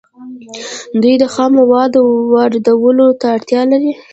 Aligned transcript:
دوی 1.01 1.15
د 1.19 1.25
خامو 1.33 1.55
موادو 1.69 2.01
واردولو 2.33 3.07
ته 3.19 3.25
اړتیا 3.35 3.61
لري 3.71 3.91